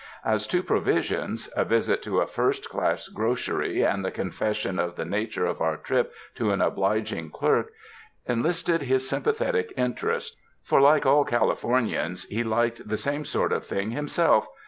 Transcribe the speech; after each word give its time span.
As 0.25 0.47
to 0.47 0.63
provisions, 0.63 1.47
a 1.55 1.63
visit 1.63 2.01
to 2.05 2.21
a 2.21 2.25
first 2.25 2.69
class 2.69 3.07
grocery 3.07 3.83
and 3.83 4.03
the 4.03 4.09
confession 4.09 4.79
of 4.79 4.95
the 4.95 5.05
nature 5.05 5.45
of 5.45 5.61
our 5.61 5.77
trip 5.77 6.11
to 6.33 6.49
an 6.49 6.59
obliging 6.59 7.29
clerk 7.29 7.69
enlisted 8.25 8.81
his 8.81 9.07
sympathetic 9.07 9.71
interest, 9.77 10.37
for 10.63 10.81
like 10.81 11.05
all 11.05 11.23
Californians, 11.23 12.23
he 12.29 12.43
liked 12.43 12.87
the 12.87 12.97
same 12.97 13.25
sort 13.25 13.53
of 13.53 13.63
thing 13.63 13.91
himself. 13.91 14.47